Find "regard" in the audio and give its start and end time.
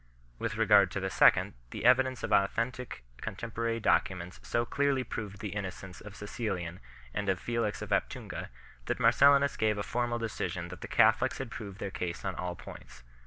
0.57-0.89